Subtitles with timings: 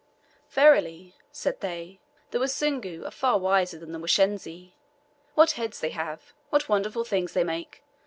[0.49, 1.99] "Verily," said they,
[2.31, 4.71] "the Wasungu are far wiser than the Washensi.
[5.35, 6.33] What heads they have!
[6.49, 7.83] What wonderful things they make!